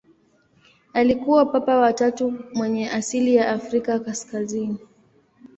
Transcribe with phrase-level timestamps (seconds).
[0.93, 4.77] Alikuwa Papa wa tatu mwenye asili ya Afrika kaskazini.